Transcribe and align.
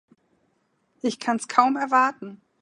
Ich 1.03 1.19
kann’s 1.19 1.47
kaum 1.47 1.75
erwarten! 1.75 2.41